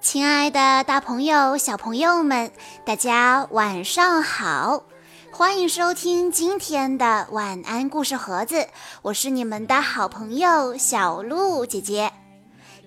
[0.00, 2.52] 亲爱的，大朋友、小朋友们，
[2.84, 4.84] 大家晚上好！
[5.32, 8.68] 欢迎收听今天的晚安故事盒子，
[9.02, 12.12] 我是你们的好朋友小鹿姐姐。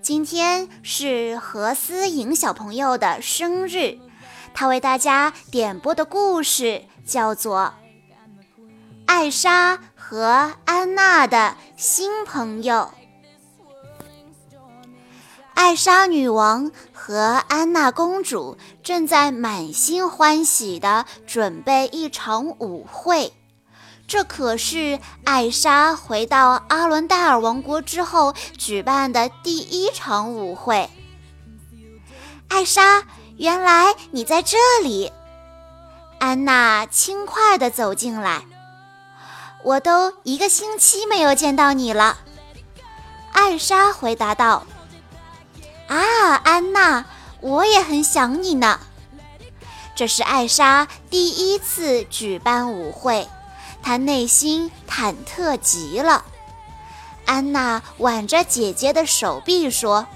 [0.01, 3.97] 今天是何思颖小朋友的生日，
[4.53, 7.73] 她为大家点播的故事叫做
[9.07, 12.75] 《艾莎和安娜的新朋友》。
[15.53, 23.33] 艾莎女王和安娜公主正在满心欢喜地准备一场舞会，
[24.07, 30.89] 这可是艾莎回到阿伦戴尔王国之后举办的第一场舞会。
[32.49, 33.03] 艾莎，
[33.37, 35.11] 原来你在这里！
[36.19, 38.43] 安娜轻快地走进来，
[39.67, 42.19] 我都一个星期没有见到你了。
[43.33, 44.65] 艾莎回答道。
[45.89, 47.03] 啊，安娜，
[47.41, 48.79] 我也很想你呢。
[49.93, 53.27] 这是艾莎第一次举办舞会，
[53.83, 56.23] 她内心忐忑极了。
[57.25, 60.07] 安娜挽着姐姐的手臂说：“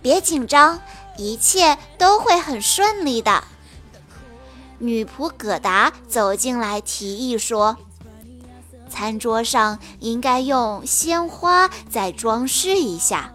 [0.00, 0.80] 别紧张，
[1.18, 3.44] 一切都会很顺利的。”
[4.80, 7.76] 女仆葛达走进来提议说
[8.88, 13.32] ：“餐桌上应该用鲜花再装饰一下。”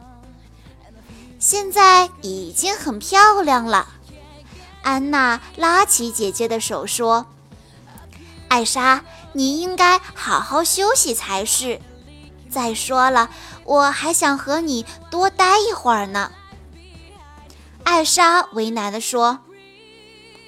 [1.39, 3.87] 现在已经很漂亮了，
[4.83, 7.25] 安娜拉起姐姐的手说
[8.47, 11.81] ：“艾莎，你应该好好休息才是。
[12.49, 13.31] 再说了，
[13.63, 16.31] 我还想和你多待一会儿呢。”
[17.83, 19.39] 艾莎为难地说：“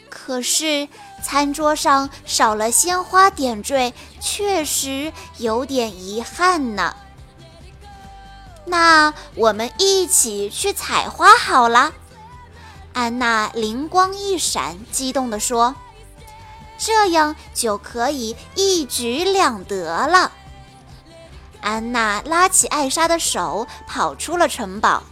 [0.10, 0.88] 可是
[1.24, 6.96] 餐桌上少了鲜花点缀，确实有点遗憾呢。”
[8.68, 11.94] 那我们一起去采花好了。
[12.94, 15.76] 安娜灵光一闪，激动地说
[16.78, 20.32] ：“这样就可以一举两得了。”
[21.60, 25.04] 安娜拉起艾莎的手，跑出了城堡。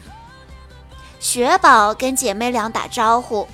[1.20, 3.48] 雪宝跟姐妹俩打招呼：“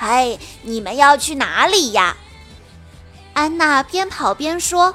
[0.00, 2.16] 嘿，你们要去哪里呀？”
[3.34, 4.94] 安娜边跑边说：“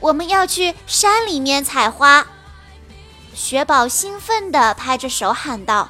[0.00, 2.26] 我们要去山里面采花。”
[3.34, 5.88] 雪宝兴奋地拍着手喊道：“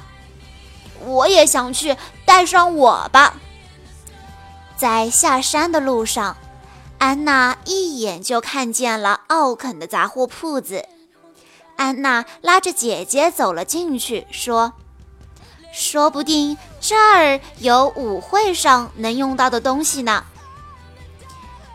[1.04, 3.34] 我也想去，带上我吧！”
[4.78, 6.36] 在下山的路上，
[6.98, 10.86] 安娜一眼就看见了奥肯的杂货铺子。
[11.76, 14.72] 安娜拉着姐姐走了进去，说
[15.78, 20.24] ：“说不定这儿有舞会上能用到的东西呢。”“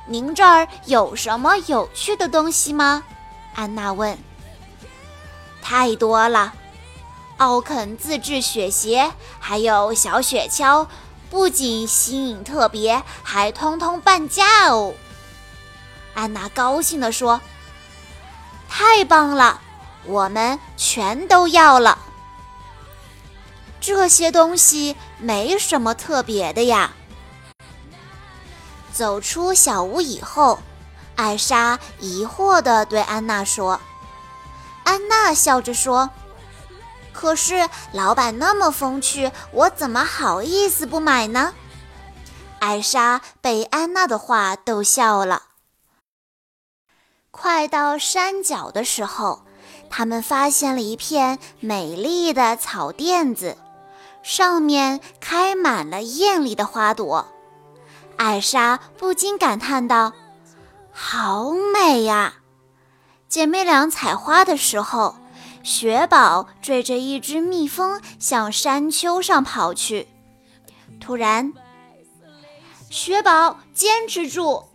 [0.10, 3.04] 您这儿有什么有趣的东西吗？”
[3.54, 4.18] 安娜问。
[5.62, 6.54] 太多了，
[7.38, 10.88] 奥肯自制雪鞋，还有小雪橇，
[11.30, 14.96] 不仅新颖特别，还通通半价哦。
[16.16, 17.40] 安娜高兴地说
[18.68, 19.62] ：“太棒了，
[20.06, 22.00] 我们全都要了。”
[23.82, 26.94] 这些东西没什么特别的呀。
[28.94, 30.60] 走出小屋以后，
[31.16, 33.82] 艾莎疑惑地对安娜说。
[34.84, 36.10] 安娜笑着说
[37.14, 41.54] ：“可是老板那么风趣，我怎么好意思不买呢？”
[42.60, 45.44] 艾莎被安娜的话逗笑了。
[47.32, 49.46] 快到山脚的时候，
[49.90, 53.58] 他们发现了一片美丽的草甸子，
[54.24, 57.28] 上面开满了艳丽的花朵。
[58.18, 60.14] 艾莎不禁感叹道
[60.92, 62.36] ：“好美呀！”
[63.28, 65.16] 姐妹俩采花的时候，
[65.64, 70.08] 雪宝追着一只蜜蜂向山丘上跑去。
[71.00, 71.54] 突然，
[72.90, 74.66] 雪宝坚持住，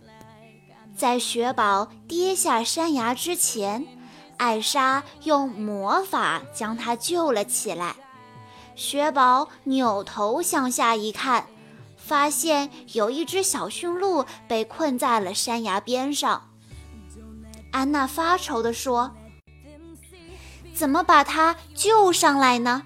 [0.97, 3.85] 在雪宝跌下山崖之前，
[4.37, 7.95] 艾莎用魔法将它救了起来。
[8.77, 11.47] 雪宝扭头向下一看，
[11.97, 16.43] 发现有一只小驯鹿被困在了山崖边上。
[17.71, 19.11] 安娜发愁地说
[20.75, 22.83] ：“怎么把它救上来呢？”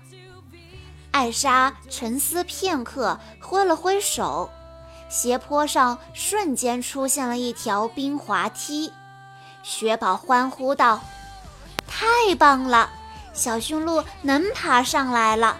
[1.11, 4.49] 艾莎沉思片刻，挥了挥手，
[5.09, 8.93] 斜坡上瞬间出现了一条冰滑梯。
[9.61, 11.01] 雪宝欢呼道
[11.85, 12.89] ：“太棒了，
[13.33, 15.59] 小驯鹿能爬上来了！”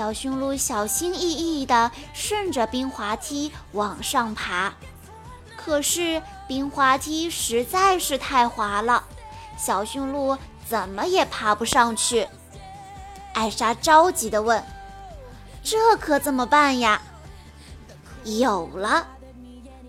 [0.00, 1.20] 小驯鹿小心翼
[1.60, 4.72] 翼地顺着冰滑梯往上爬，
[5.58, 6.22] 可是。
[6.48, 9.04] 冰滑梯实在是太滑了，
[9.58, 12.26] 小驯鹿怎么也爬不上去。
[13.34, 14.64] 艾莎着急地问
[15.62, 17.02] ：“这可怎么办呀？”
[18.24, 19.06] 有了，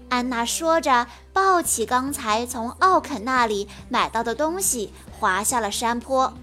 [0.09, 6.33] 安娜说着，抱起刚才从奥肯那里买到的东西，滑下了山坡。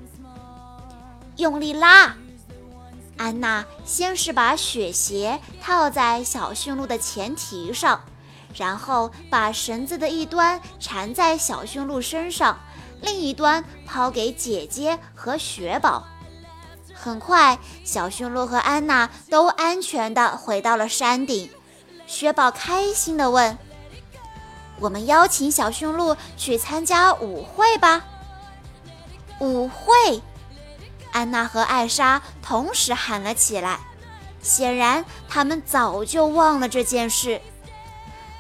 [1.36, 2.16] 用力拉！
[3.18, 8.00] 安娜先是把雪鞋套在小驯鹿的前蹄上，
[8.54, 12.58] 然后把绳子的一端缠在小驯鹿身上，
[13.02, 16.06] 另一端抛给姐姐和雪宝。
[16.94, 21.50] 很快，小驯鹿和安娜都安全地回到了山顶。
[22.06, 23.58] 雪宝开心地问
[24.80, 28.04] ：“我们邀请小驯鹿去参加舞会吧？”
[29.40, 30.22] 舞会！
[31.18, 33.80] 安娜和艾莎同时喊了起来。
[34.40, 37.40] 显然，他们早就忘了这件事。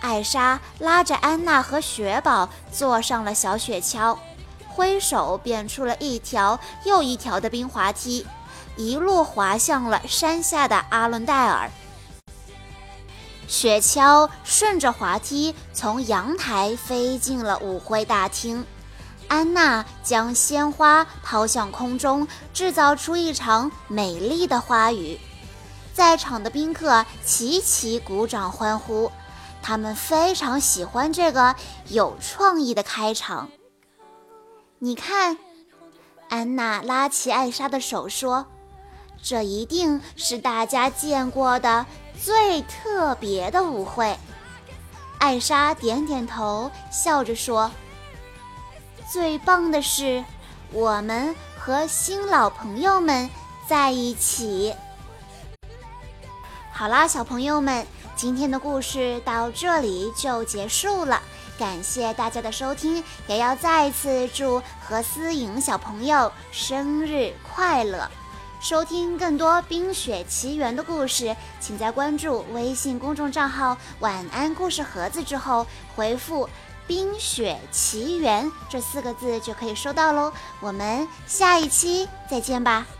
[0.00, 4.16] 艾莎拉着安娜和雪宝坐上了小雪橇，
[4.68, 8.24] 挥手变出了一条又一条的冰滑梯。
[8.76, 11.68] 一路滑向了山下的阿伦戴尔。
[13.48, 18.64] 雪橇顺着滑梯从阳台飞进了舞会大厅。
[19.28, 25.20] 安娜将鲜花抛向空中，制造出一场美丽的花雨。
[25.94, 29.12] 在场的宾客齐齐鼓掌欢呼，
[29.62, 31.54] 他们非常喜欢这个
[31.88, 33.48] 有创意的开场。
[34.78, 35.36] 你看，
[36.28, 38.46] 安娜拉起艾莎的手说。
[39.20, 41.84] 这一定是大家见过的
[42.22, 44.16] 最特别的舞会。
[45.18, 47.68] 艾莎点点头，笑着说
[49.10, 50.22] ：“最棒的是，
[50.70, 53.30] 我们和新老朋友们
[53.66, 54.74] 在一起。”
[56.70, 61.22] 好啦，小朋友们，今天的故事到这里就结束了。
[61.58, 68.08] 感谢大家的收听，也要再次祝何思颖小朋友生日快乐！
[68.60, 75.66] 收听更多《冰雪奇缘》的故事，请在关注微信公众账号“晚安故事盒子”之后
[75.96, 76.48] 回复
[76.88, 80.32] “冰雪奇缘”这四个字就可以收到喽。
[80.58, 82.97] 我们下一期再见吧。